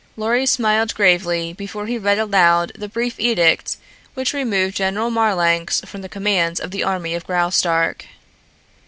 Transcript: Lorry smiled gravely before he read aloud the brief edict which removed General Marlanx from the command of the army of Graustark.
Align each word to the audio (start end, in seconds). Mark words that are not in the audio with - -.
Lorry 0.17 0.47
smiled 0.47 0.95
gravely 0.95 1.53
before 1.53 1.85
he 1.85 1.99
read 1.99 2.17
aloud 2.17 2.71
the 2.73 2.89
brief 2.89 3.19
edict 3.19 3.77
which 4.15 4.33
removed 4.33 4.77
General 4.77 5.11
Marlanx 5.11 5.79
from 5.85 6.01
the 6.01 6.09
command 6.09 6.59
of 6.59 6.71
the 6.71 6.83
army 6.83 7.13
of 7.13 7.23
Graustark. 7.27 8.07